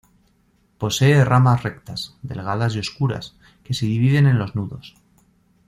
Posee 0.79 1.23
ramas 1.23 1.61
rectas, 1.61 2.15
delgadas 2.23 2.75
y 2.75 2.79
oscuras, 2.79 3.35
que 3.63 3.75
se 3.75 3.85
dividen 3.85 4.25
en 4.25 4.39
los 4.39 4.55
nudos. 4.55 4.95